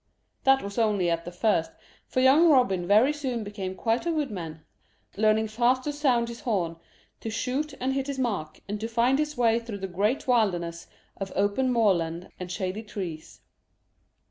That 0.45 0.63
was 0.63 0.79
only 0.79 1.11
at 1.11 1.25
the 1.25 1.31
first, 1.31 1.69
for 2.07 2.21
young 2.21 2.49
Robin 2.49 2.87
very 2.87 3.13
soon 3.13 3.43
became 3.43 3.75
quite 3.75 4.03
a 4.07 4.11
woodman, 4.11 4.61
learning 5.15 5.49
fast 5.49 5.83
to 5.83 5.93
sound 5.93 6.27
his 6.27 6.39
horn, 6.39 6.77
to 7.19 7.29
shoot 7.29 7.75
and 7.79 7.93
hit 7.93 8.07
his 8.07 8.17
mark, 8.17 8.61
and 8.67 8.79
to 8.81 8.87
find 8.87 9.19
his 9.19 9.37
way 9.37 9.59
through 9.59 9.77
the 9.77 9.87
great 9.87 10.27
wilderness 10.27 10.87
of 11.17 11.31
open 11.35 11.71
moorland 11.71 12.29
and 12.39 12.51
shady 12.51 12.81
trees. 12.81 13.41